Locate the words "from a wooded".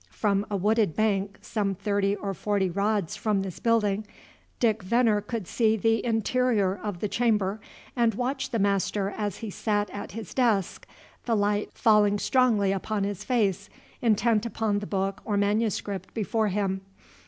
0.09-0.95